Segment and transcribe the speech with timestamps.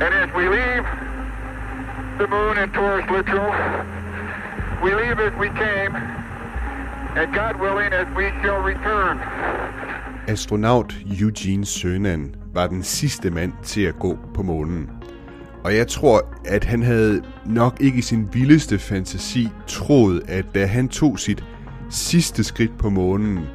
[0.00, 0.84] And as we leave
[2.18, 3.50] the moon and Taurus Littrow,
[4.84, 5.92] we leave as we came,
[7.16, 9.18] and God willing, as we shall return.
[10.28, 14.90] Astronaut Eugene Cernan var den sidste mand til at gå på månen.
[15.64, 20.66] Og jeg tror, at han havde nok ikke i sin vildeste fantasi troet, at da
[20.66, 21.44] han tog sit
[21.90, 23.46] sidste skridt på månen,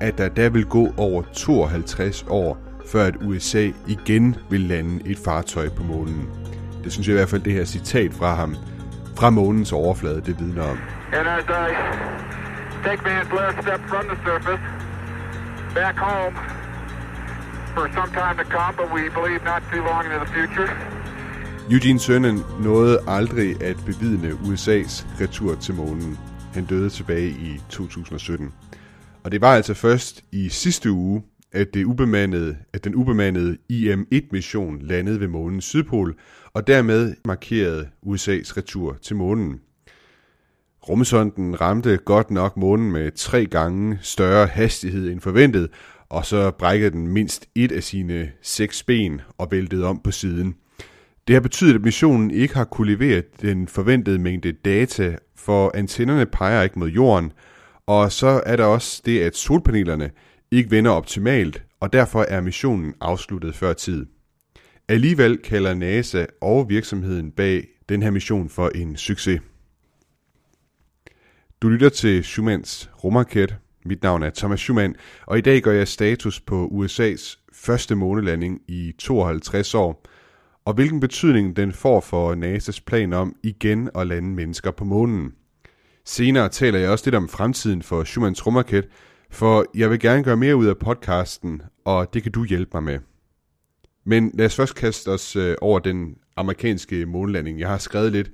[0.00, 5.18] at der der vil gå over 52 år, før at USA igen vil lande et
[5.18, 6.28] fartøj på månen.
[6.84, 8.56] Det synes jeg i hvert fald, det her citat fra ham,
[9.16, 10.78] fra månens overflade, det vidner om.
[11.12, 11.68] And as I
[12.84, 14.62] take man's last step from the surface,
[15.74, 16.34] back home
[17.74, 20.68] for some time to come, but we believe not too long into the future.
[21.70, 26.18] Eugene Cernan nåede aldrig at bevidne USA's retur til månen.
[26.54, 28.52] Han døde tilbage i 2017.
[29.24, 34.78] Og det var altså først i sidste uge, at, det ubemandede, at den ubemandede IM-1-mission
[34.82, 36.14] landede ved månens sydpol,
[36.54, 39.60] og dermed markerede USA's retur til månen.
[40.88, 45.68] Rumsonden ramte godt nok månen med tre gange større hastighed end forventet,
[46.08, 50.54] og så brækkede den mindst et af sine seks ben og væltede om på siden.
[51.26, 56.26] Det har betydet, at missionen ikke har kunne levere den forventede mængde data, for antennerne
[56.26, 57.32] peger ikke mod jorden,
[57.86, 60.10] og så er der også det, at solpanelerne
[60.52, 64.06] ikke vender optimalt, og derfor er missionen afsluttet før tid.
[64.88, 69.40] Alligevel kalder NASA og virksomheden bag den her mission for en succes.
[71.62, 73.56] Du lytter til Schumanns Rumarket.
[73.84, 78.60] Mit navn er Thomas Schumann, og i dag gør jeg status på USA's første månelanding
[78.68, 80.04] i 52 år,
[80.64, 85.32] og hvilken betydning den får for NASA's plan om igen at lande mennesker på månen.
[86.04, 88.88] Senere taler jeg også lidt om fremtiden for Schumanns Rumarket
[89.32, 92.82] for jeg vil gerne gøre mere ud af podcasten, og det kan du hjælpe mig
[92.82, 92.98] med.
[94.04, 97.60] Men lad os først kaste os øh, over den amerikanske månelanding.
[97.60, 98.30] Jeg har skrevet lidt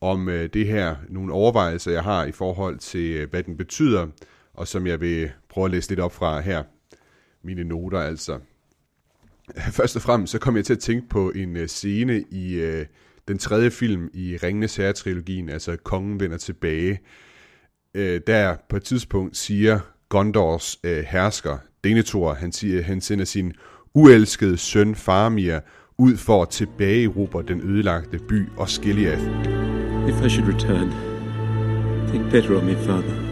[0.00, 4.06] om øh, det her, nogle overvejelser, jeg har i forhold til, øh, hvad den betyder,
[4.54, 6.62] og som jeg vil prøve at læse lidt op fra her.
[7.44, 8.38] Mine noter altså.
[9.78, 12.74] Først og fremmest så kom jeg til at tænke på en scene i
[13.28, 17.00] den tredje film i Ringenes Herre-trilogien, altså Kongen vender tilbage.
[18.26, 23.52] Der på et tidspunkt siger Gondors hersker, Denethor, han, siger, han sender sin
[23.94, 25.58] uelskede søn Faramir
[25.98, 29.22] ud for at tilbageerobre den ødelagte by Osgiliath.
[30.08, 30.90] If I should return,
[32.08, 33.28] think better of me, father.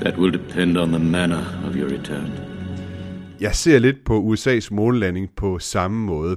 [0.00, 2.32] That will depend on the manner of your return.
[3.40, 6.36] Jeg ser lidt på USA's månelanding på samme måde.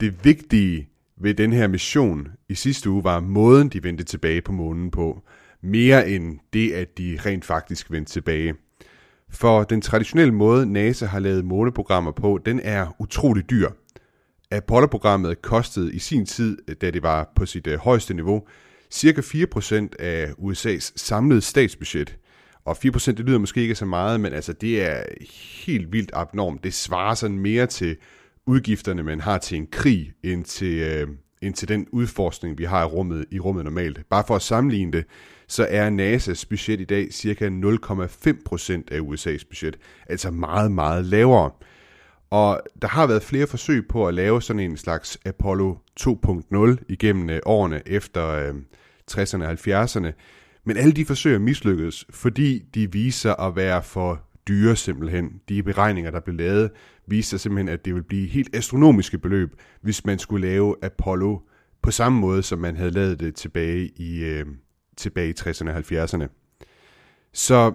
[0.00, 0.88] Det vigtige
[1.20, 5.22] ved den her mission i sidste uge var måden, de vendte tilbage på månen på.
[5.62, 8.54] Mere end det, at de rent faktisk vendte tilbage.
[9.30, 13.68] For den traditionelle måde, NASA har lavet måneprogrammer på, den er utrolig dyr.
[14.50, 18.42] Apollo-programmet kostede i sin tid, da det var på sit øh, højeste niveau,
[18.90, 22.18] cirka 4% af USA's samlede statsbudget.
[22.64, 25.02] Og 4% det lyder måske ikke så meget, men altså det er
[25.64, 26.64] helt vildt abnormt.
[26.64, 27.96] Det svarer sådan mere til
[28.46, 31.08] udgifterne, man har til en krig, end til, øh,
[31.42, 34.00] end til den udforskning, vi har i rummet, i rummet normalt.
[34.10, 35.04] Bare for at sammenligne det,
[35.48, 41.50] så er NASA's budget i dag cirka 0,5% af USA's budget, altså meget, meget lavere.
[42.30, 47.30] Og der har været flere forsøg på at lave sådan en slags Apollo 2.0 igennem
[47.30, 48.54] øh, årene efter øh,
[49.10, 50.12] 60'erne og 70'erne,
[50.64, 55.40] men alle de forsøg er mislykkedes, fordi de viser at være for dyre simpelthen.
[55.48, 56.70] De beregninger, der blev lavet,
[57.06, 59.50] viser simpelthen, at det vil blive helt astronomiske beløb,
[59.80, 61.38] hvis man skulle lave Apollo
[61.82, 64.46] på samme måde, som man havde lavet det tilbage i, øh,
[64.98, 66.28] tilbage i 60'erne og 70'erne.
[67.32, 67.74] Så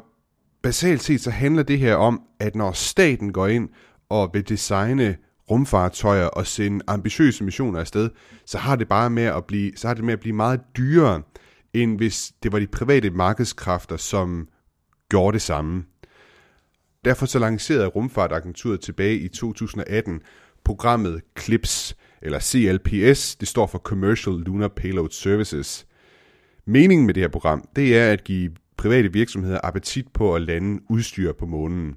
[0.61, 3.69] basalt set så handler det her om, at når staten går ind
[4.09, 5.17] og vil designe
[5.49, 8.09] rumfartøjer og sende ambitiøse missioner afsted,
[8.45, 11.21] så har det bare med at blive, så har det med at blive meget dyrere,
[11.73, 14.47] end hvis det var de private markedskræfter, som
[15.09, 15.83] gjorde det samme.
[17.05, 20.21] Derfor så lancerede Rumfartagenturet tilbage i 2018
[20.63, 25.85] programmet CLIPS, eller CLPS, det står for Commercial Lunar Payload Services.
[26.65, 30.81] Meningen med det her program, det er at give private virksomheder appetit på at lande
[30.89, 31.95] udstyr på månen.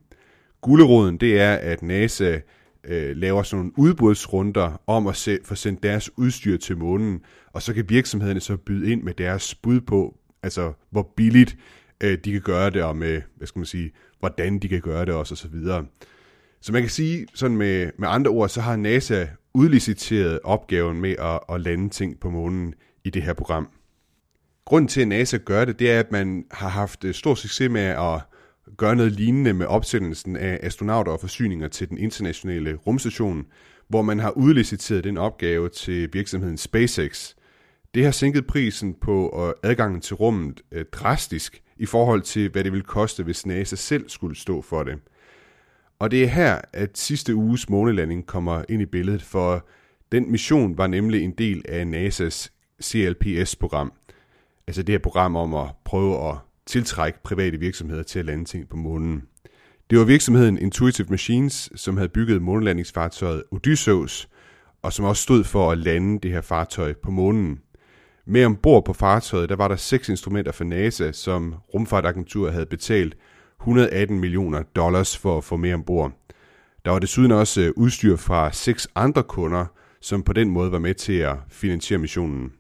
[0.61, 2.39] Gulderåden, det er, at NASA
[2.85, 7.21] øh, laver sådan nogle udbudsrunder om at se, få sendt deres udstyr til månen,
[7.53, 11.57] og så kan virksomhederne så byde ind med deres bud på, altså hvor billigt
[12.03, 13.91] øh, de kan gøre det, og med, hvad skal man sige,
[14.21, 15.87] hvordan de kan gøre det også, og så videre.
[16.61, 21.15] Så man kan sige, sådan med, med andre ord, så har NASA udliciteret opgaven med
[21.19, 22.75] at, at lande ting på månen
[23.05, 23.69] i det her program.
[24.67, 27.71] Grunden til, at NASA gør det, det er, at man har haft øh, stor succes
[27.71, 28.21] med at
[28.77, 33.47] gøre noget lignende med opsendelsen af astronauter og forsyninger til den internationale rumstation,
[33.89, 37.35] hvor man har udliciteret den opgave til virksomheden SpaceX.
[37.95, 42.73] Det har sænket prisen på adgangen til rummet øh, drastisk i forhold til, hvad det
[42.73, 44.99] ville koste, hvis NASA selv skulle stå for det.
[45.99, 49.69] Og det er her, at sidste uges månelanding kommer ind i billedet, for
[50.13, 52.49] den mission var nemlig en del af NASA's
[52.83, 53.93] CLPS-program.
[54.69, 56.37] Altså det her program om at prøve at
[56.67, 59.23] tiltrække private virksomheder til at lande ting på månen.
[59.91, 64.29] Det var virksomheden Intuitive Machines, som havde bygget månelandingsfartøjet Odysseus,
[64.83, 67.61] og som også stod for at lande det her fartøj på månen.
[68.27, 73.17] Med ombord på fartøjet, der var der seks instrumenter fra NASA, som rumfartagenturet havde betalt
[73.61, 76.13] 118 millioner dollars for at få med ombord.
[76.85, 79.67] Der var desuden også øh, udstyr fra seks andre kunder,
[80.01, 82.53] som på den måde var med til at finansiere missionen.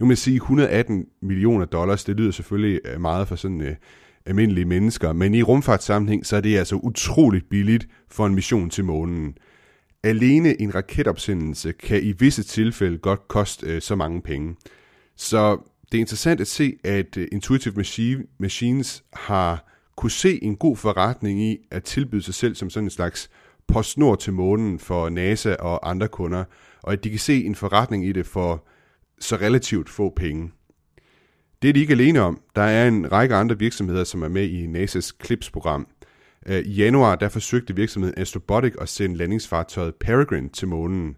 [0.00, 3.74] Nu må jeg sige, 118 millioner dollars, det lyder selvfølgelig øh, meget for sådan øh,
[4.26, 8.84] almindelige mennesker, men i rumfartssammenhæng, så er det altså utroligt billigt for en mission til
[8.84, 9.34] månen.
[10.04, 14.56] Alene en raketopsendelse kan i visse tilfælde godt koste øh, så mange penge.
[15.16, 15.58] Så
[15.92, 17.74] det er interessant at se, at øh, Intuitive
[18.38, 22.90] Machines har kunne se en god forretning i at tilbyde sig selv som sådan en
[22.90, 23.30] slags
[23.68, 26.44] postnord til månen for NASA og andre kunder,
[26.82, 28.66] og at de kan se en forretning i det for
[29.20, 30.50] så relativt få penge.
[31.62, 32.40] Det er de ikke alene om.
[32.56, 35.86] Der er en række andre virksomheder, som er med i NASA's CLIPS-program.
[36.46, 41.16] Øh, I januar der forsøgte virksomheden Astrobotic at sende landingsfartøjet Peregrine til månen.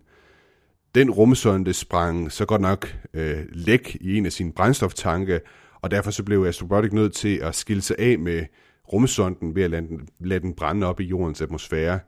[0.95, 5.41] Den rumsonde sprang så godt nok øh, læk i en af sine brændstoftanke,
[5.75, 8.45] og derfor så blev Astrobotic nødt til at skille sig af med
[8.93, 12.01] rumsonden ved at lade den, lade den brænde op i jordens atmosfære.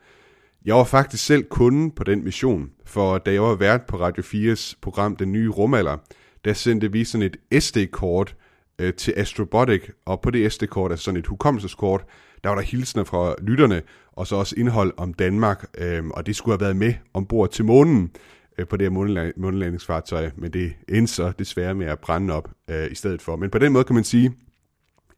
[0.64, 4.22] Jeg var faktisk selv kunde på den mission, for da jeg var vært på Radio
[4.22, 5.96] 4's program Den Nye Rumalder,
[6.44, 8.36] der sendte vi sådan et SD-kort
[8.78, 12.04] øh, til Astrobotic, og på det SD-kort, altså sådan et hukommelseskort,
[12.44, 16.36] der var der hilsner fra lytterne, og så også indhold om Danmark, øh, og det
[16.36, 18.10] skulle have været med ombord til månen
[18.58, 22.90] øh, på det her månelandingsfartøj, men det endte så desværre med at brænde op øh,
[22.90, 23.36] i stedet for.
[23.36, 24.32] Men på den måde kan man sige,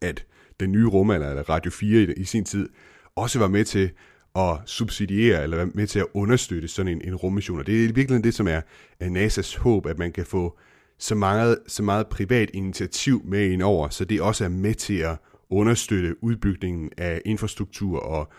[0.00, 0.26] at
[0.60, 2.68] den nye rumalder, eller Radio 4 i, i sin tid,
[3.16, 3.90] også var med til
[4.36, 7.58] at subsidiere, eller være med til at understøtte sådan en, en rummission.
[7.58, 8.60] Og det er i virkeligheden det, som er,
[9.02, 10.58] NASA's håb, at man kan få
[10.98, 14.98] så meget, så meget privat initiativ med ind over, så det også er med til
[14.98, 15.16] at
[15.50, 18.32] understøtte udbygningen af infrastruktur og,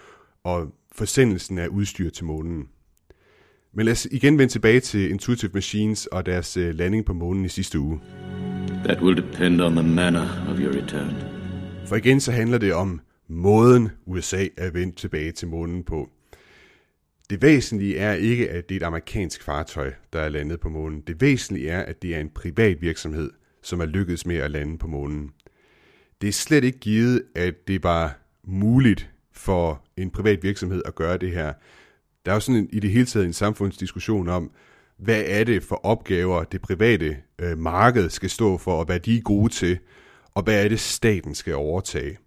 [0.44, 2.68] og forsendelsen af udstyr til månen.
[3.74, 7.46] Men lad os igen vende tilbage til Intuitive Machines og deres øh, landing på månen
[7.46, 8.02] i sidste uge.
[8.84, 11.16] That will depend on the manner of your return.
[11.88, 13.02] For igen så handler det om
[13.34, 16.10] måden USA er vendt tilbage til månen på.
[17.30, 21.02] Det væsentlige er ikke, at det er et amerikansk fartøj, der er landet på månen.
[21.08, 23.32] Det væsentlige er, at det er en privat virksomhed,
[23.62, 25.32] som er lykkedes med at lande på månen.
[26.22, 31.18] Det er slet ikke givet, at det var muligt for en privat virksomhed at gøre
[31.18, 31.54] det her.
[32.26, 34.52] Der er jo sådan en, i det hele taget en samfundsdiskussion om,
[34.98, 39.18] hvad er det for opgaver, det private øh, marked skal stå for, og hvad de
[39.18, 39.80] er gode til,
[40.34, 42.18] og hvad er det, staten skal overtage.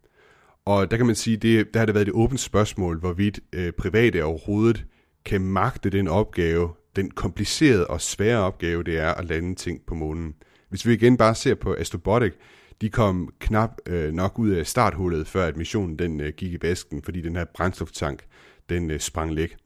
[0.66, 3.72] Og der kan man sige, det, der har det været et åbent spørgsmål, hvorvidt øh,
[3.72, 4.84] private overhovedet
[5.24, 9.94] kan magte den opgave, den komplicerede og svære opgave, det er at lande ting på
[9.94, 10.34] månen.
[10.68, 12.32] Hvis vi igen bare ser på Astrobotic,
[12.80, 16.58] de kom knap øh, nok ud af starthullet, før at missionen den øh, gik i
[16.58, 18.24] basken, fordi den her brændstoftank,
[18.68, 19.56] den øh, sprang læk.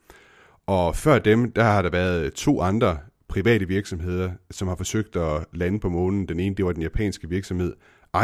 [0.66, 5.44] Og før dem, der har der været to andre private virksomheder, som har forsøgt at
[5.52, 6.28] lande på månen.
[6.28, 7.74] Den ene, det var den japanske virksomhed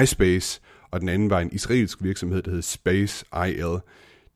[0.03, 3.79] iSpace, og den anden var en israelsk virksomhed, der hed Space IL.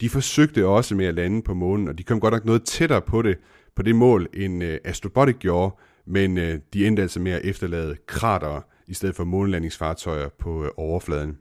[0.00, 3.02] De forsøgte også med at lande på månen, og de kom godt nok noget tættere
[3.02, 3.38] på det,
[3.74, 5.76] på det mål, end øh, Astrobotic gjorde,
[6.06, 10.70] men øh, de endte altså med at efterlade krater i stedet for månelandingsfartøjer på øh,
[10.76, 11.38] overfladen.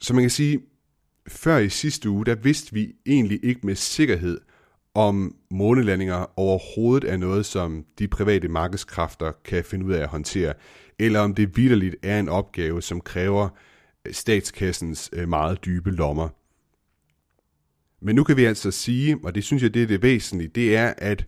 [0.00, 0.60] Så man kan sige,
[1.28, 4.40] før i sidste uge, der vidste vi egentlig ikke med sikkerhed,
[4.94, 10.54] om månelandinger overhovedet er noget, som de private markedskræfter kan finde ud af at håndtere
[10.98, 13.48] eller om det vidderligt er en opgave, som kræver
[14.04, 16.28] øh, statskassens øh, meget dybe lommer.
[18.04, 20.76] Men nu kan vi altså sige, og det synes jeg, det er det væsentlige, det
[20.76, 21.26] er, at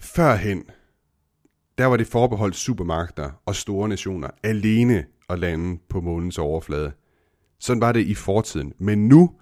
[0.00, 0.64] førhen,
[1.78, 6.92] der var det forbeholdt supermagter og store nationer alene at lande på månens overflade.
[7.60, 8.72] Sådan var det i fortiden.
[8.78, 9.34] Men nu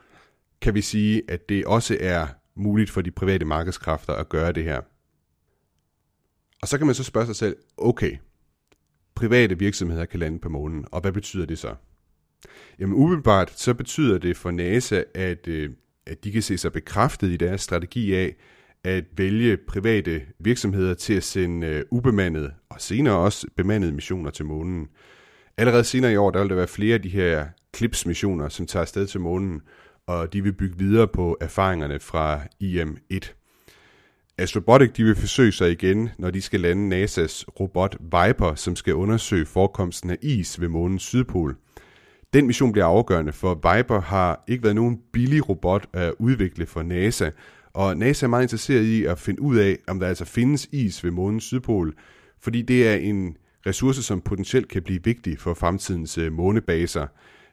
[0.61, 2.27] kan vi sige, at det også er
[2.57, 4.81] muligt for de private markedskræfter at gøre det her.
[6.63, 8.17] Og så kan man så spørge sig selv, okay,
[9.15, 10.85] private virksomheder kan lande på månen.
[10.93, 11.75] Og hvad betyder det så?
[12.79, 15.71] Jamen umiddelbart så betyder det for NASA, at, øh,
[16.07, 18.37] at de kan se sig bekræftet i deres strategi af
[18.85, 24.45] at vælge private virksomheder til at sende øh, ubemandede og senere også bemandede missioner til
[24.45, 24.89] månen.
[25.57, 27.47] Allerede senere i år, der vil der være flere af de her
[27.77, 29.61] CLIPS-missioner, som tager afsted til månen,
[30.07, 33.33] og de vil bygge videre på erfaringerne fra IM-1.
[34.39, 38.95] Astrobotic de vil forsøge sig igen, når de skal lande NASA's robot Viper, som skal
[38.95, 41.57] undersøge forekomsten af is ved månens sydpol.
[42.33, 46.83] Den mission bliver afgørende, for Viper har ikke været nogen billig robot at udvikle for
[46.83, 47.31] NASA,
[47.73, 51.05] og NASA er meget interesseret i at finde ud af, om der altså findes is
[51.05, 51.95] ved månens sydpol,
[52.41, 53.37] fordi det er en
[53.67, 57.07] ressource, som potentielt kan blive vigtig for fremtidens øh, månebaser.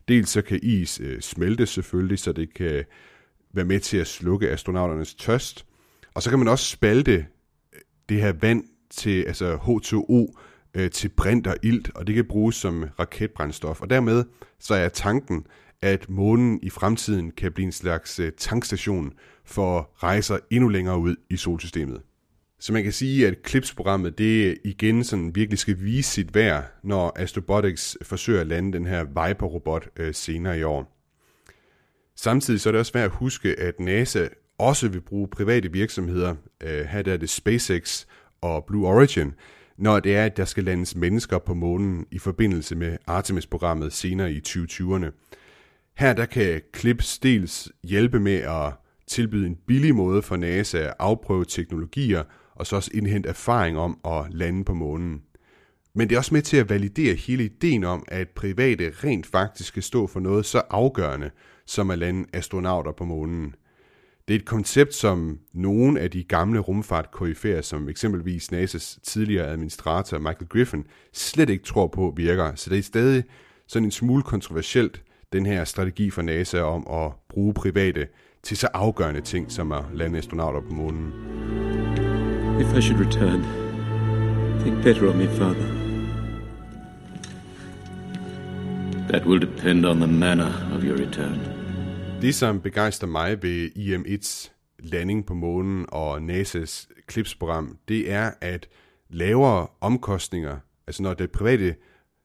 [0.08, 2.84] Dels så kan is øh, smelte selvfølgelig, så det kan
[3.54, 5.66] være med til at slukke astronauternes tørst,
[6.14, 7.80] og så kan man også spalte øh,
[8.10, 10.40] det her vand til altså H2O
[10.74, 13.82] øh, til brint og ilt, og det kan bruges som raketbrændstof.
[13.82, 14.24] Og dermed
[14.60, 15.46] så er tanken,
[15.82, 19.14] at månen i fremtiden kan blive en slags øh, tankstation
[19.46, 22.02] for rejser endnu længere ud i solsystemet.
[22.64, 27.14] Så man kan sige, at Clips-programmet det igen sådan virkelig skal vise sit værd, når
[27.16, 30.98] Astrobotics forsøger at lande den her Viper-robot øh, senere i år.
[32.16, 34.28] Samtidig så er det også værd at huske, at NASA
[34.58, 38.06] også vil bruge private virksomheder, øh, her der er det SpaceX
[38.42, 39.34] og Blue Origin,
[39.78, 44.32] når det er, at der skal landes mennesker på månen i forbindelse med Artemis-programmet senere
[44.32, 45.12] i 2020'erne.
[45.98, 48.74] Her der kan Clips dels hjælpe med at
[49.08, 52.24] tilbyde en billig måde for NASA at afprøve teknologier,
[52.56, 55.22] og så også indhente erfaring om at lande på månen.
[55.96, 59.70] Men det er også med til at validere hele ideen om, at private rent faktisk
[59.70, 61.30] skal stå for noget så afgørende,
[61.66, 63.56] som at lande astronauter på månen.
[64.28, 70.20] Det er et koncept, som nogle af de gamle rumfartkoryfærer, som eksempelvis NASA's tidligere administrator
[70.20, 72.56] Michael Griffin, slet ikke tror på virker.
[72.56, 73.24] Så det er stadig
[73.68, 78.08] sådan en smule kontroversielt, den her strategi for NASA om at bruge private
[78.44, 81.53] til så afgørende ting som at lande astronauter på månen.
[82.60, 83.44] If I should return,
[84.62, 85.68] think better of me, Father.
[89.10, 91.40] That will depend on the manner of your return.
[92.22, 98.70] Det, som begejstrer mig ved IM-1's landing på månen og NASA's CLIPS-program, det er, at
[99.10, 100.58] lavere omkostninger,
[100.88, 101.76] altså når det private,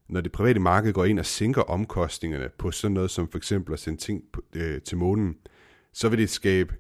[0.09, 3.73] når det private marked går ind og sænker omkostningerne på sådan noget som for eksempel
[3.73, 5.37] at sende ting på, øh, til månen,
[5.93, 6.75] så vil det skabe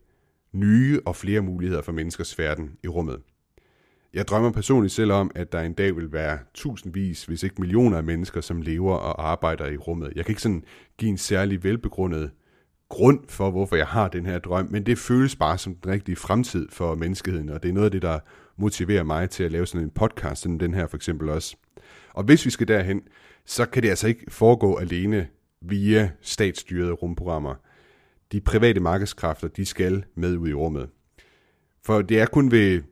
[0.52, 3.20] nye og flere muligheder for menneskers færden i rummet.
[4.14, 7.96] Jeg drømmer personligt selv om, at der en dag vil være tusindvis, hvis ikke millioner
[7.96, 10.12] af mennesker, som lever og arbejder i rummet.
[10.16, 10.64] Jeg kan ikke sådan
[10.98, 12.30] give en særlig velbegrundet
[12.88, 16.16] grund for, hvorfor jeg har den her drøm, men det føles bare som den rigtige
[16.16, 18.18] fremtid for menneskeheden, og det er noget af det, der
[18.56, 21.56] motiverer mig til at lave sådan en podcast, som den her for eksempel også.
[22.14, 23.02] Og hvis vi skal derhen,
[23.46, 25.28] så kan det altså ikke foregå alene
[25.60, 27.54] via statsstyrede rumprogrammer.
[28.32, 30.88] De private markedskræfter, de skal med ud i rummet.
[31.84, 32.82] For det er kun ved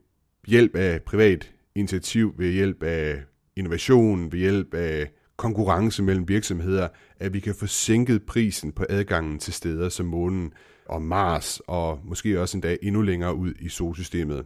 [0.47, 3.23] hjælp af privat initiativ, ved hjælp af
[3.57, 6.89] innovation, ved hjælp af konkurrence mellem virksomheder,
[7.21, 10.53] at vi kan få sænket prisen på adgangen til steder som månen
[10.87, 14.45] og Mars, og måske også endda endnu længere ud i solsystemet.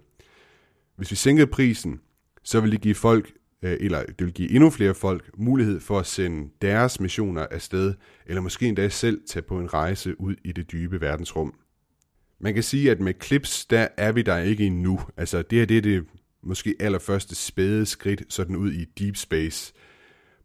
[0.97, 2.01] Hvis vi sænkede prisen,
[2.43, 5.99] så vil det give folk, øh, eller det vil give endnu flere folk, mulighed for
[5.99, 7.95] at sende deres missioner afsted,
[8.27, 11.55] eller måske endda selv tage på en rejse ud i det dybe verdensrum.
[12.43, 15.01] Man kan sige, at med Clips, der er vi der ikke endnu.
[15.17, 16.05] Altså det her det er det
[16.43, 19.73] måske allerførste spæde skridt sådan ud i deep space.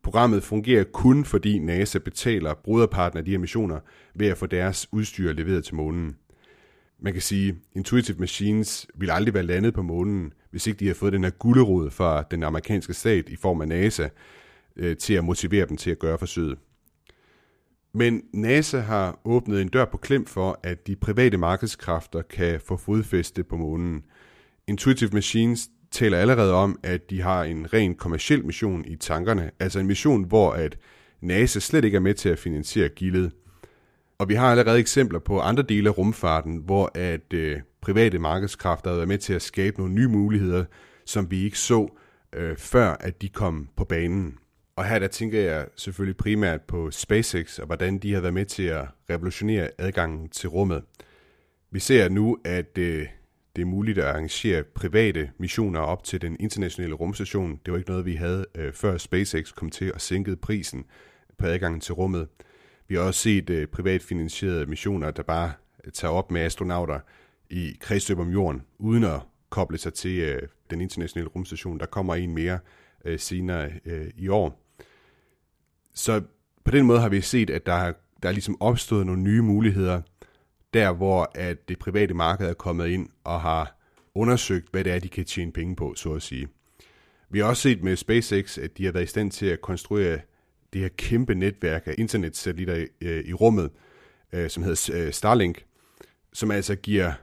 [0.04, 3.80] Programmet fungerer kun fordi NASA betaler bruderparten af de her missioner
[4.16, 6.16] ved at få deres udstyr leveret til månen.
[7.00, 10.98] Man kan sige, Intuitive Machines ville aldrig være landet på månen, hvis ikke de havde
[10.98, 14.10] fået den her gulderod fra den amerikanske stat i form af NASA
[14.76, 16.58] øh, til at motivere dem til at gøre forsøget.
[17.96, 22.78] Men NASA har åbnet en dør på klem for, at de private markedskræfter kan få
[22.78, 24.04] fodfæste på månen.
[24.68, 29.80] Intuitive Machines taler allerede om, at de har en ren kommersiel mission i tankerne, altså
[29.80, 30.78] en mission, hvor at
[31.22, 33.32] NASA slet ikke er med til at finansiere gildet.
[34.18, 38.90] Og vi har allerede eksempler på andre dele af rumfarten, hvor at øh, private markedskræfter
[38.90, 40.66] har været med til at skabe nogle nye muligheder,
[41.06, 41.88] som vi ikke så
[42.34, 44.38] øh, før, at de kom på banen.
[44.78, 48.46] Og her der tænker jeg selvfølgelig primært på SpaceX og hvordan de har været med
[48.46, 50.84] til at revolutionere adgangen til rummet.
[51.72, 53.08] Vi ser nu, at øh,
[53.56, 57.60] det er muligt at arrangere private missioner op til den internationale rumstation.
[57.66, 60.86] Det var ikke noget, vi havde øh, før SpaceX kom til at sænke prisen
[61.38, 62.28] på adgangen til rummet.
[62.88, 65.52] Vi har også set øh, privatfinansierede missioner, der bare
[65.94, 67.00] tager op med astronauter
[67.50, 71.80] i kredsløb om jorden, uden at koble sig til øh, den internationale rumstation.
[71.80, 72.60] Der kommer en mere
[73.06, 74.65] øh, senere øh, i år.
[75.96, 76.22] Så
[76.66, 80.02] på den måde har vi set, at der, der er ligesom opstået nogle nye muligheder,
[80.74, 83.80] der hvor at det private marked er kommet ind og har
[84.16, 86.48] undersøgt, hvad det er, de kan tjene penge på, så at sige.
[87.30, 90.20] Vi har også set med SpaceX, at de har været i stand til at konstruere
[90.74, 93.70] det her kæmpe netværk af internetsatellitter øh, i rummet,
[94.34, 95.66] øh, som hedder øh, Starlink,
[96.34, 97.14] som altså giver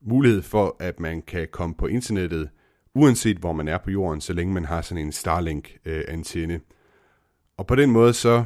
[0.00, 2.50] mulighed for, at man kan komme på internettet,
[2.94, 6.54] uanset hvor man er på jorden, så længe man har sådan en Starlink-antenne.
[6.54, 6.60] Øh,
[7.58, 8.44] og på den måde så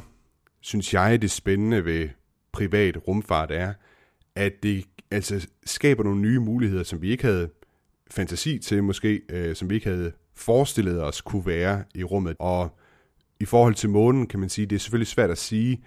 [0.60, 2.08] synes jeg, det spændende ved
[2.52, 3.72] privat rumfart er,
[4.34, 7.50] at det altså skaber nogle nye muligheder, som vi ikke havde
[8.10, 12.36] fantasi til måske, øh, som vi ikke havde forestillet os kunne være i rummet.
[12.38, 12.78] Og
[13.40, 15.84] i forhold til månen kan man sige, det er selvfølgelig svært at sige,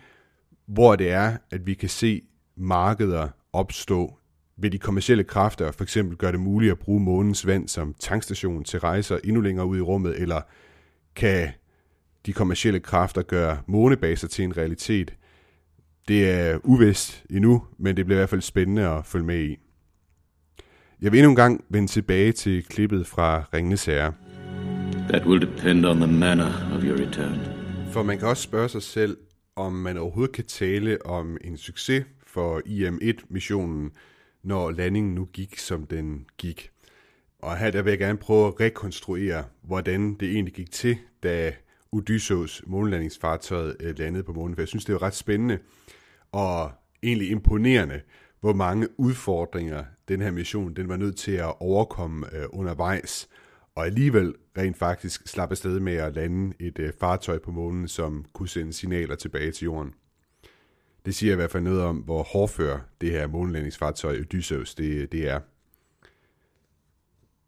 [0.66, 2.22] hvor det er, at vi kan se
[2.56, 4.18] markeder opstå
[4.58, 8.64] ved de kommercielle kræfter, for eksempel gør det muligt at bruge månens vand som tankstation
[8.64, 10.42] til rejser endnu længere ud i rummet, eller
[11.16, 11.50] kan
[12.26, 15.14] de kommercielle kræfter gøre månebaser til en realitet.
[16.08, 19.58] Det er uvist endnu, men det bliver i hvert fald spændende at følge med i.
[21.02, 24.14] Jeg vil endnu en gang vende tilbage til klippet fra Ringnes Herre.
[25.10, 27.40] That will depend on the manner of your return.
[27.92, 29.18] For man kan også spørge sig selv,
[29.56, 33.92] om man overhovedet kan tale om en succes for IM-1-missionen,
[34.44, 36.70] når landingen nu gik, som den gik.
[37.40, 41.54] Og her der vil jeg gerne prøve at rekonstruere, hvordan det egentlig gik til, da
[41.92, 44.56] Odysseus månelandingsfartøjet øh, landede på månen.
[44.56, 45.60] For jeg synes, det er ret spændende
[46.32, 46.72] og
[47.04, 48.02] egentlig imponerende,
[48.40, 53.30] hvor mange udfordringer den her mission den var nødt til at overkomme øh, undervejs,
[53.76, 58.26] og alligevel rent faktisk slappe afsted med at lande et øh, fartøj på månen, som
[58.34, 59.94] kunne sende signaler tilbage til jorden.
[61.06, 65.30] Det siger i hvert fald noget om, hvor hårdfør det her månelandingsfartøj Odysseus det, det
[65.30, 65.40] er.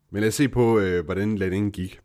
[0.10, 2.00] Men lad os se på, øh, hvordan landingen gik.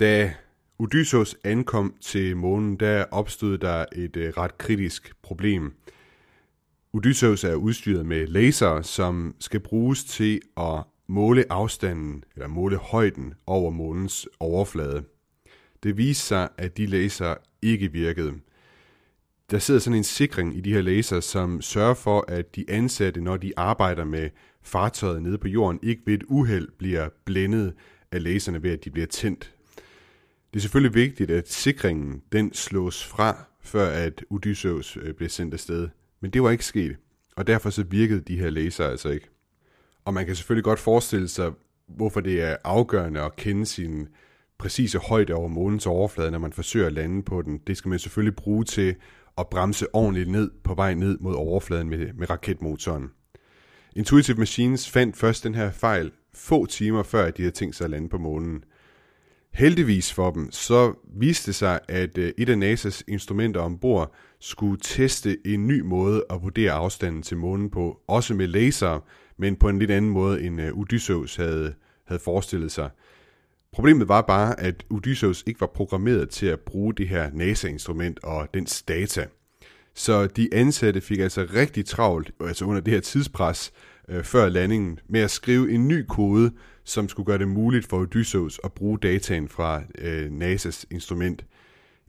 [0.00, 0.34] Da
[0.80, 5.72] Odysseus ankom til månen, der opstod der et øh, ret kritisk problem.
[6.92, 13.34] Odysseus er udstyret med laser, som skal bruges til at måle afstanden eller måle højden
[13.46, 15.04] over månens overflade.
[15.82, 18.34] Det viste sig, at de laser ikke virkede.
[19.50, 23.20] Der sidder sådan en sikring i de her laser, som sørger for, at de ansatte,
[23.20, 24.30] når de arbejder med
[24.62, 27.74] fartøjet nede på jorden, ikke ved et uheld bliver blændet
[28.12, 29.57] af laserne ved, at de bliver tændt.
[30.52, 35.54] Det er selvfølgelig vigtigt, at sikringen den slås fra, før at Odysseus blev bliver sendt
[35.54, 35.88] afsted.
[36.20, 36.96] Men det var ikke sket,
[37.36, 39.28] og derfor så virkede de her laser altså ikke.
[40.04, 41.52] Og man kan selvfølgelig godt forestille sig,
[41.86, 44.08] hvorfor det er afgørende at kende sin
[44.58, 47.58] præcise højde over månens overflade, når man forsøger at lande på den.
[47.66, 48.94] Det skal man selvfølgelig bruge til
[49.38, 53.10] at bremse ordentligt ned på vej ned mod overfladen med, med raketmotoren.
[53.96, 57.84] Intuitive Machines fandt først den her fejl få timer før, at de havde tænkt sig
[57.84, 58.64] at lande på månen.
[59.58, 64.80] Heldigvis for dem, så viste det sig, at øh, et af NASA's instrumenter ombord skulle
[64.82, 69.04] teste en ny måde at vurdere afstanden til månen på, også med laser,
[69.36, 71.74] men på en lidt anden måde, end øh, Odysseus havde,
[72.06, 72.90] havde forestillet sig.
[73.72, 78.48] Problemet var bare, at Odysseus ikke var programmeret til at bruge det her NASA-instrument og
[78.54, 79.26] dens data.
[79.94, 83.72] Så de ansatte fik altså rigtig travlt, altså under det her tidspres,
[84.08, 86.52] øh, før landingen, med at skrive en ny kode,
[86.84, 91.44] som skulle gøre det muligt for Odysseus at bruge dataen fra øh, NASA's instrument.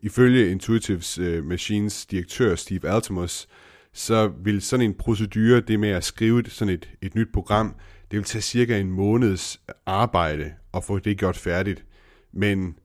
[0.01, 3.47] Ifølge Intuitive øh, Machines direktør Steve Altemus,
[3.93, 7.75] så vil sådan en procedure, det med at skrive sådan et, et nyt program,
[8.11, 11.85] det vil tage cirka en måneds arbejde at få det gjort færdigt.
[12.33, 12.75] Men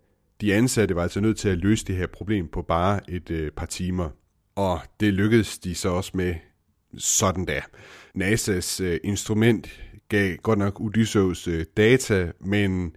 [0.40, 3.50] de ansatte var altså nødt til at løse det her problem på bare et øh,
[3.50, 4.09] par timer.
[4.57, 6.35] Og det lykkedes de så også med
[6.98, 7.61] sådan der.
[8.18, 12.96] NASA's øh, instrument gav godt nok Odysseus øh, data, men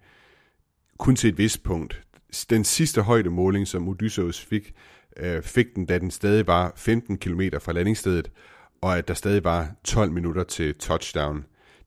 [0.98, 2.02] kun til et vist punkt.
[2.50, 4.72] Den sidste højdemåling, som Odysseus fik,
[5.16, 8.30] øh, fik den, da den stadig var 15 km fra landingsstedet,
[8.80, 11.44] og at der stadig var 12 minutter til touchdown.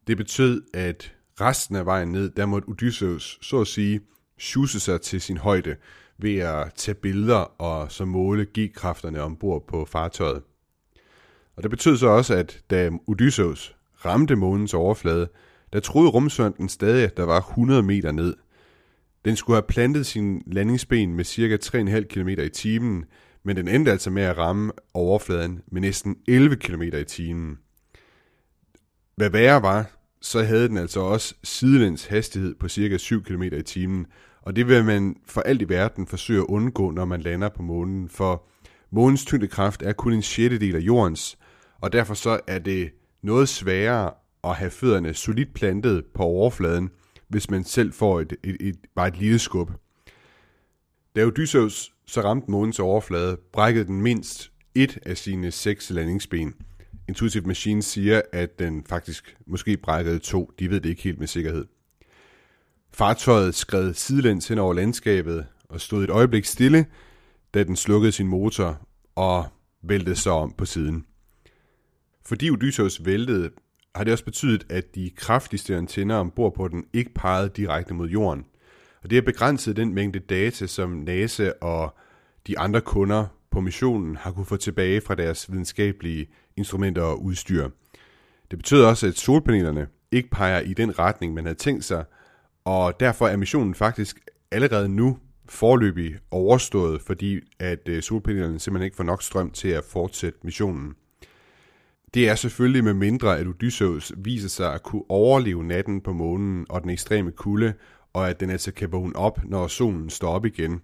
[0.08, 4.02] Det betød, at resten af vejen ned, der måtte Odysseus, så at sige,
[4.40, 5.76] sjuse sig til sin højde
[6.18, 10.42] ved at tage billeder og så måle G-kræfterne ombord på fartøjet.
[11.56, 15.30] Og det betød så også, at da Odysseus ramte månens overflade,
[15.74, 18.36] der troede rumsonden stadig, at der var 100 meter ned.
[19.26, 23.06] Den skulle have plantet sin landingsben med cirka 3,5 km i timen,
[23.44, 27.58] men den endte altså med at ramme overfladen med næsten 11 km i timen.
[29.16, 33.64] Hvad værre var, så havde den altså også sidelæns hastighed på cirka 7 km i
[33.64, 34.06] timen,
[34.42, 37.62] og det vil man for alt i verden forsøge at undgå, når man lander på
[37.62, 38.48] månen, for
[38.92, 41.38] månens tyngdekraft er kun en sjettedel af jordens,
[41.82, 42.92] og derfor så er det
[43.22, 44.14] noget sværere
[44.44, 46.90] at have fødderne solidt plantet på overfladen,
[47.28, 49.72] hvis man selv får et, et, et, bare et lille skub.
[51.16, 56.54] Da Odysseus så ramte månens overflade, brækkede den mindst et af sine seks landingsben.
[57.08, 60.52] Intuitive Machines siger, at den faktisk måske brækkede to.
[60.60, 61.66] De ved det ikke helt med sikkerhed.
[62.94, 66.86] Fartøjet skred sidelæns hen over landskabet og stod et øjeblik stille,
[67.54, 69.46] da den slukkede sin motor og
[69.82, 71.06] væltede så om på siden.
[72.26, 73.50] Fordi Odysseus væltede,
[73.96, 78.10] har det også betydet, at de kraftigste antenner ombord på den ikke pegede direkte mod
[78.10, 78.46] jorden.
[79.04, 81.96] Og det har begrænset den mængde data, som NASA og
[82.48, 87.70] de andre kunder på missionen har kunne få tilbage fra deres videnskabelige instrumenter og udstyr.
[88.52, 92.06] Det betyder også, at solpanelerne ikke peger i den retning, man havde tænkt sig,
[92.66, 94.20] og derfor er missionen faktisk
[94.52, 95.18] allerede nu
[95.50, 100.96] forløbig overstået, fordi at øh, solpanelerne simpelthen ikke får nok strøm til at fortsætte missionen.
[102.14, 106.66] Det er selvfølgelig med mindre, at Odysseus viser sig at kunne overleve natten på månen
[106.70, 107.74] og den ekstreme kulde,
[108.14, 110.82] og at den altså kan vågne op, når solen står op igen.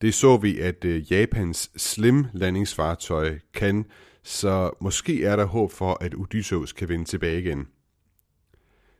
[0.00, 3.84] Det så vi, at øh, Japans Slim landingsfartøj kan,
[4.22, 7.66] så måske er der håb for, at Odysseus kan vende tilbage igen.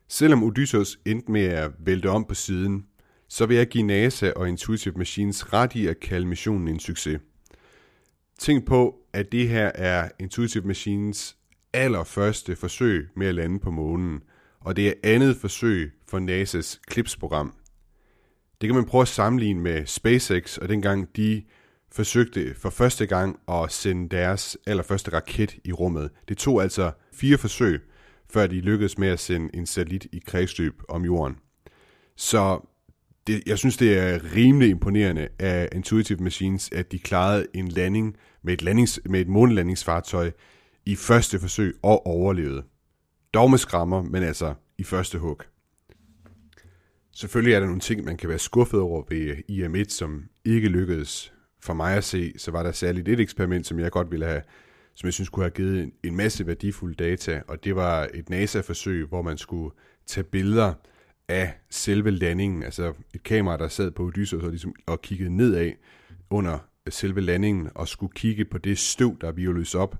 [0.08, 2.86] Selvom Odysseus endte med at vælte om på siden,
[3.28, 7.20] så vil jeg give NASA og Intuitive Machines ret i at kalde missionen en succes.
[8.38, 11.37] Tænk på, at det her er Intuitive Machines
[11.72, 14.20] allerførste forsøg med at lande på månen,
[14.60, 17.54] og det er andet forsøg for NASA's CLIPS-program.
[18.60, 21.42] Det kan man prøve at sammenligne med SpaceX, og dengang de
[21.92, 26.10] forsøgte for første gang at sende deres allerførste raket i rummet.
[26.28, 27.80] Det tog altså fire forsøg,
[28.32, 31.36] før de lykkedes med at sende en satellit i kredsløb om jorden.
[32.16, 32.68] Så
[33.26, 38.16] det, jeg synes, det er rimelig imponerende af Intuitive Machines, at de klarede en landing
[38.42, 40.30] med et, landings, med et månelandingsfartøj
[40.88, 42.62] i første forsøg og overlevede.
[43.34, 45.42] Dog med skrammer, men altså i første hug.
[47.12, 50.68] Selvfølgelig er der nogle ting, man kan være skuffet over ved øh, IM1, som ikke
[50.68, 51.32] lykkedes.
[51.60, 54.42] For mig at se, så var der særligt et eksperiment, som jeg godt ville have,
[54.94, 59.06] som jeg synes kunne have givet en masse værdifulde data, og det var et NASA-forsøg,
[59.06, 59.74] hvor man skulle
[60.06, 60.74] tage billeder
[61.28, 65.72] af selve landingen, altså et kamera, der sad på Odysseus og, ligesom, og kiggede nedad
[66.30, 69.96] under øh, selve landingen, og skulle kigge på det støv, der virvles op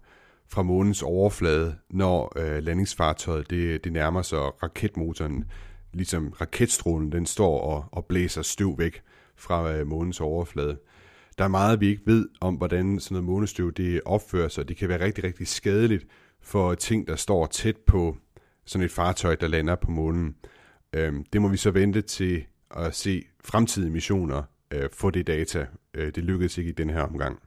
[0.48, 5.44] fra månens overflade, når øh, landingsfartøjet det, det nærmer sig raketmotoren,
[5.92, 9.02] ligesom raketstrålen den står og, og blæser støv væk
[9.37, 10.78] fra øh, månens overflade.
[11.38, 14.68] Der er meget, vi ikke ved om, hvordan sådan noget månestøv det opfører sig.
[14.68, 16.06] Det kan være rigtig, rigtig skadeligt
[16.40, 18.16] for ting, der står tæt på
[18.64, 20.37] sådan et fartøj, der lander på månen.
[20.92, 25.66] Øh, det må vi så vente til at se fremtidige missioner øh, få det data.
[25.94, 27.38] Øh, det lykkedes ikke i den her omgang.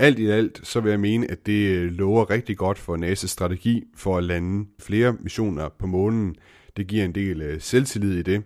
[0.00, 3.26] Alt i alt, så vil jeg mene, at det øh, lover rigtig godt for NASA's
[3.26, 6.36] strategi for at lande flere missioner på månen.
[6.76, 8.42] Det giver en del øh, selvtillid i det,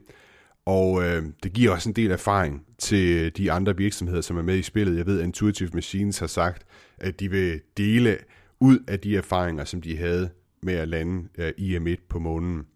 [0.67, 4.43] og øh, det giver også en del erfaring til øh, de andre virksomheder, som er
[4.43, 4.97] med i spillet.
[4.97, 6.67] Jeg ved, at Intuitive Machines har sagt,
[6.99, 8.19] at de vil dele
[8.61, 10.31] ud af de erfaringer, som de havde
[10.63, 12.67] med at lande øh, IM-1 på månen.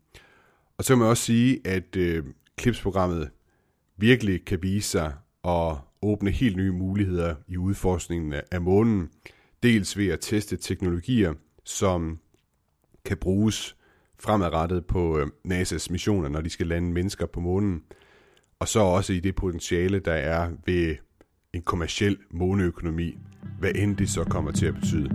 [0.79, 2.25] Og så må jeg også sige, at øh,
[2.61, 3.31] Clips-programmet
[3.97, 5.13] virkelig kan vise sig
[5.45, 9.09] at åbne helt nye muligheder i udforskningen af månen.
[9.63, 11.35] Dels ved at teste teknologier,
[11.65, 12.19] som
[13.05, 13.77] kan bruges
[14.21, 17.83] fremadrettet på øh, NASA's missioner, når de skal lande mennesker på månen.
[18.59, 20.97] Og så også i det potentiale, der er ved
[21.53, 23.19] en kommersiel måneøkonomi,
[23.59, 25.11] hvad end det så kommer til at betyde.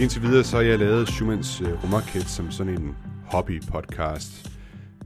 [0.00, 4.50] Indtil videre så har jeg lavet Schumanns øh, som sådan en hobby-podcast.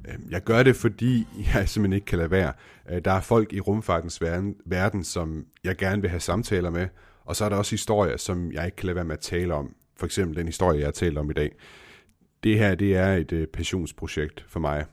[0.09, 2.53] Øhm, jeg gør det, fordi jeg simpelthen ikke kan lade være.
[2.91, 6.89] Øh, der er folk i rumfartens verden, verden, som jeg gerne vil have samtaler med,
[7.25, 9.55] og så er der også historier, som jeg ikke kan lade være med at tale
[9.55, 9.75] om.
[9.97, 11.57] For eksempel den historie, jeg har talt om i dag.
[12.45, 14.85] Det her, det er et øh, passionsprojekt for mig.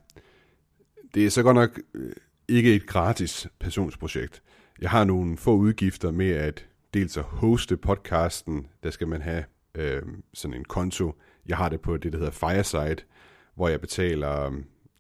[1.13, 2.13] Det er så godt nok øh,
[2.47, 4.41] ikke et gratis passionsprojekt.
[4.81, 9.43] Jeg har nogle få udgifter med at dels at hoste podcasten, der skal man have
[9.75, 10.01] øh,
[10.33, 11.13] sådan en konto.
[11.47, 13.03] Jeg har det på det, der hedder Fireside,
[13.55, 14.51] hvor jeg betaler,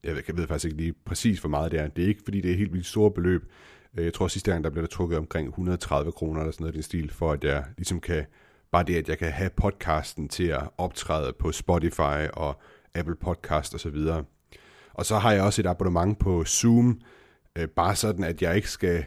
[0.03, 1.87] jeg ved, jeg ved faktisk ikke lige præcis, hvor meget det er.
[1.87, 3.51] Det er ikke, fordi det er helt vildt store beløb.
[3.97, 6.73] Øh, jeg tror, sidste gang, der blev der trukket omkring 130 kroner eller sådan noget
[6.73, 8.25] i den stil, for at jeg ligesom kan,
[8.71, 12.61] bare det, at jeg kan have podcasten til at optræde på Spotify og
[12.95, 13.95] Apple Podcast osv.
[13.95, 14.25] Og,
[14.93, 17.01] og så har jeg også et abonnement på Zoom,
[17.57, 19.05] øh, bare sådan, at jeg ikke skal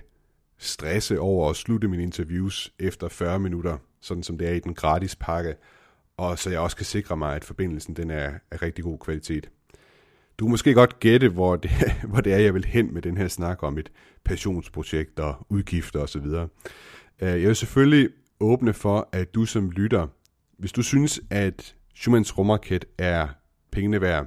[0.59, 4.75] stresse over at slutte mine interviews efter 40 minutter sådan som det er i den
[4.75, 5.55] gratis pakke,
[6.17, 9.51] og så jeg også kan sikre mig, at forbindelsen den er af rigtig god kvalitet.
[10.39, 11.71] Du kan måske godt gætte, hvor det,
[12.11, 13.93] hvor det er, jeg vil hen med den her snak om et
[14.25, 16.27] passionsprojekt og udgifter osv.
[16.27, 16.49] Øh,
[17.21, 18.09] jeg vil selvfølgelig
[18.41, 20.07] åbne for, at du som lytter,
[20.59, 23.29] hvis du synes, at Schumanns rumraket er
[23.73, 24.27] pengene værd,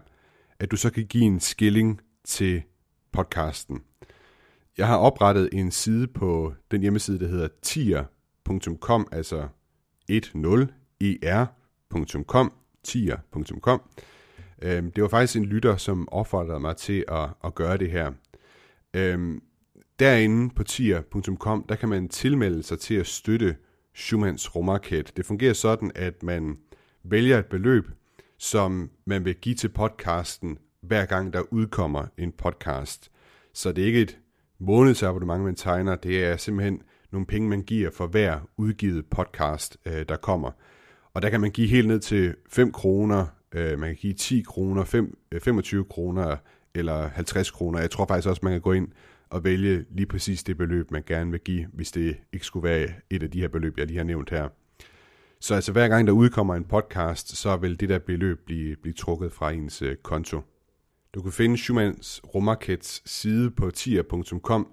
[0.59, 2.63] at du så kan give en skilling til
[3.13, 3.81] podcasten.
[4.77, 9.47] Jeg har oprettet en side på den hjemmeside, der hedder tier.com, altså
[10.07, 10.21] 10
[10.99, 13.81] tier.com, tier.com.
[14.61, 18.11] Øhm, det var faktisk en lytter, som opfordrede mig til at, at gøre det her.
[18.93, 19.41] Øhm,
[19.99, 23.55] derinde på tier.com, der kan man tilmelde sig til at støtte
[23.93, 25.17] Schumanns rumraket.
[25.17, 26.57] Det fungerer sådan, at man
[27.03, 27.89] vælger et beløb,
[28.37, 33.11] som man vil give til podcasten, hver gang der udkommer en podcast.
[33.53, 34.19] Så det er ikke et
[34.59, 40.05] månedsabonnement, man tegner, det er simpelthen nogle penge, man giver for hver udgivet podcast, øh,
[40.09, 40.51] der kommer.
[41.13, 44.41] Og der kan man give helt ned til 5 kroner, øh, man kan give 10
[44.41, 46.37] kroner, 5, 25 øh, kroner
[46.75, 47.79] eller 50 kroner.
[47.79, 48.87] Jeg tror faktisk også, man kan gå ind
[49.29, 52.89] og vælge lige præcis det beløb, man gerne vil give, hvis det ikke skulle være
[53.09, 54.47] et af de her beløb, jeg lige har nævnt her.
[55.39, 58.93] Så altså hver gang der udkommer en podcast, så vil det der beløb blive, blive
[58.93, 60.41] trukket fra ens øh, konto.
[61.13, 64.67] Du kan finde Schumanns Rummarkets side på tier.com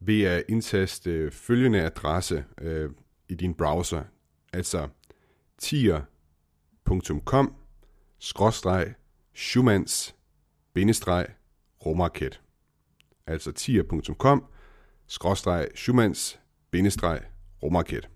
[0.00, 2.90] ved at indtaste øh, følgende adresse øh,
[3.28, 4.02] i din browser,
[4.52, 4.88] altså
[5.58, 7.54] tier.com
[8.18, 8.94] skråstreg
[9.34, 10.14] Schumanns
[10.74, 11.26] bindestreg
[11.86, 12.40] rumraket.
[13.26, 14.44] Altså tier.com
[15.06, 17.20] skråstreg Schumanns bindestreg
[17.62, 18.08] rumraket.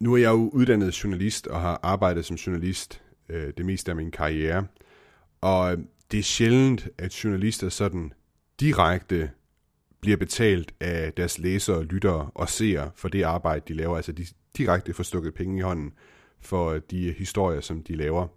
[0.00, 3.96] Nu er jeg jo uddannet journalist og har arbejdet som journalist øh, det meste af
[3.96, 4.66] min karriere.
[5.40, 5.78] Og øh,
[6.10, 8.12] det er sjældent, at journalister sådan
[8.60, 9.30] direkte
[10.04, 13.96] bliver betalt af deres læsere, lyttere og seere for det arbejde, de laver.
[13.96, 15.92] Altså de direkte får stukket penge i hånden
[16.40, 18.28] for de historier, som de laver.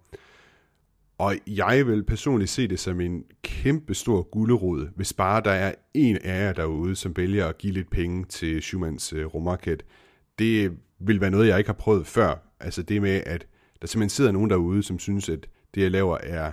[1.18, 5.74] Og jeg vil personligt se det som en kæmpe stor gulderod, hvis bare der er
[5.94, 9.78] en af jer derude, som vælger at give lidt penge til Schumanns øh, uh, rummarked.
[10.38, 12.34] Det vil være noget, jeg ikke har prøvet før.
[12.60, 13.46] Altså det med, at
[13.82, 16.52] der simpelthen sidder nogen derude, som synes, at det, jeg laver, er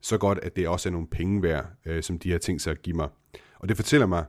[0.00, 2.70] så godt, at det også er nogle penge værd, øh, som de har tænkt sig
[2.70, 3.08] at give mig.
[3.58, 4.24] Og det fortæller mig,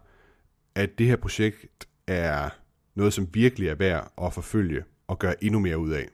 [0.75, 2.49] at det her projekt er
[2.95, 6.07] noget, som virkelig er værd at forfølge og gøre endnu mere ud af.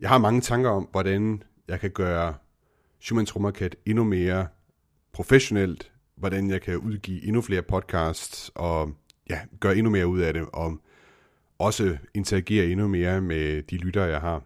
[0.00, 2.34] Jeg har mange tanker om, hvordan jeg kan gøre
[3.00, 4.46] Schumanns Rummerkat endnu mere
[5.12, 8.92] professionelt, hvordan jeg kan udgive endnu flere podcasts og
[9.30, 10.78] ja, gøre endnu mere ud af det, og
[11.58, 14.42] også interagere endnu mere med de lyttere, jeg har.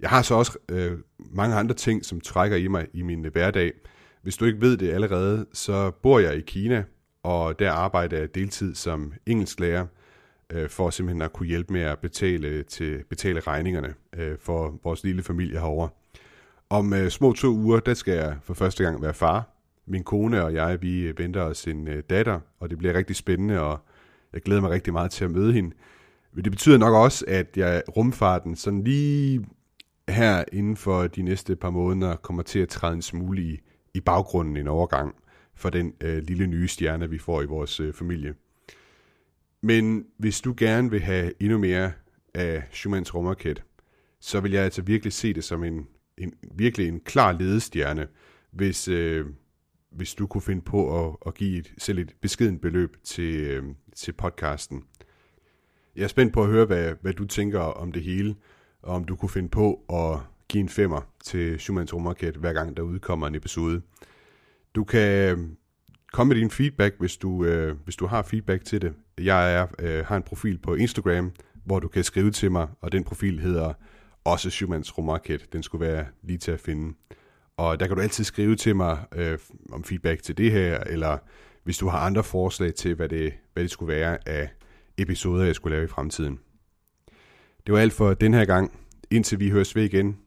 [0.00, 3.72] Jeg har så også øh, mange andre ting, som trækker i mig i min hverdag.
[4.22, 6.84] Hvis du ikke ved det allerede, så bor jeg i Kina,
[7.22, 9.86] og der arbejder jeg deltid som engelsklærer,
[10.52, 15.04] øh, for simpelthen at kunne hjælpe med at betale, til, betale regningerne øh, for vores
[15.04, 15.88] lille familie herovre.
[16.70, 19.48] Om øh, små to uger, der skal jeg for første gang være far.
[19.86, 23.16] Min kone og jeg, vi øh, venter os en øh, datter, og det bliver rigtig
[23.16, 23.78] spændende, og
[24.32, 25.76] jeg glæder mig rigtig meget til at møde hende.
[26.32, 29.46] Men det betyder nok også, at jeg rumfarten sådan lige
[30.08, 33.60] her inden for de næste par måneder kommer til at træde en smule i,
[33.94, 35.14] i baggrunden en overgang
[35.54, 38.34] for den øh, lille nye stjerne, vi får i vores øh, familie.
[39.60, 41.92] Men hvis du gerne vil have endnu mere
[42.34, 43.64] af Schumanns rumraket,
[44.20, 45.86] så vil jeg altså virkelig se det som en,
[46.18, 48.08] en virkelig en klar ledestjerne,
[48.50, 49.26] hvis, øh,
[49.90, 53.64] hvis du kunne finde på at, at give et, selv et beskeden beløb til, øh,
[53.96, 54.84] til podcasten.
[55.96, 58.36] Jeg er spændt på at høre, hvad, hvad du tænker om det hele,
[58.82, 62.76] og om du kunne finde på at give en femmer til Schumanns rumraket, hver gang
[62.76, 63.82] der udkommer en episode.
[64.74, 65.38] Du kan øh,
[66.12, 68.94] komme med din feedback, hvis du, øh, hvis du har feedback til det.
[69.20, 71.32] Jeg er, øh, har en profil på Instagram,
[71.64, 73.72] hvor du kan skrive til mig, og den profil hedder
[74.24, 75.52] også Schumanns Romarket.
[75.52, 76.94] Den skulle være lige til at finde.
[77.56, 79.38] Og der kan du altid skrive til mig øh,
[79.72, 81.18] om feedback til det her, eller
[81.64, 84.50] hvis du har andre forslag til, hvad det, hvad det skulle være af
[84.98, 86.38] episoder, jeg skulle lave i fremtiden.
[87.66, 88.78] Det var alt for den her gang.
[89.10, 90.18] Indtil vi høres ved igen.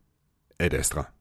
[0.59, 1.14] Ad Astra.